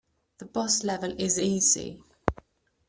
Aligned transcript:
The 0.39 0.45
boss 0.45 0.83
level 0.83 1.13
is 1.19 1.37
easy. 1.37 2.01